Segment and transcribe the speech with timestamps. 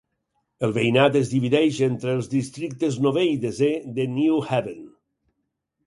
[0.67, 4.85] El veïnat es divideix entre els districtes novè i desè de New Haven.